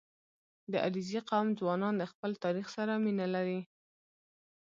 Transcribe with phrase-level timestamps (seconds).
[0.71, 3.59] •د علیزي قوم ځوانان د خپل تاریخ سره مینه لري.